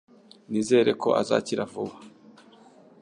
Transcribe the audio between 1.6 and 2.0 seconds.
vuba